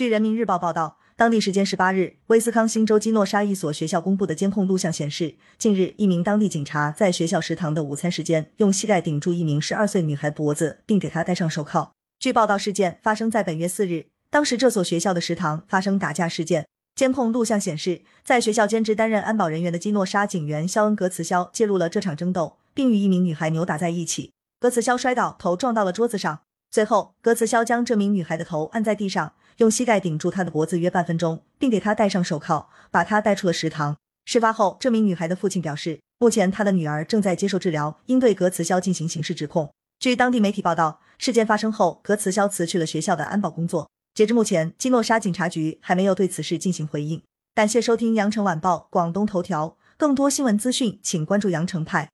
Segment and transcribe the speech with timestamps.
[0.00, 11.92] 据人民日报报道，当地时间十八日，威斯康星州基诺沙一所学校公布的监控录像显示，近日一名当地警察在学校食堂的午餐时间，用膝盖顶住一名十二岁女孩脖子，并给她戴上手铐。
[12.18, 16.64] 据报道，事件发生在本月四日，当时这所学校的食堂发生打架事件。
[16.94, 24.32] 监控录像显示，在学校兼职担任安保人员的基诺沙警员肖恩格茨肖介入了这场争斗，并与一名女孩扭打在一起。
[24.58, 26.40] 格茨肖摔倒，头撞到了桌子上。
[26.72, 33.96] 随后，格茨肖将这名女孩的头按在地上，用膝盖顶住她的脖子约半分钟，并给她戴上手铐，把她带出了食堂。
[34.24, 39.72] 事发后，这名女孩的父亲表示，目前他的女儿正在接受治疗，应对格茨肖进行刑事指控。
[39.98, 43.90] 据当地媒体报道，事件发生后，格茨肖辞去了学校的安保工作。
[44.14, 47.20] 截至目前，基诺沙警察局还没有对此事进行回应。
[47.52, 52.08] 感谢收听羊城晚报广东头条，更多新闻资讯，请关注羊城派。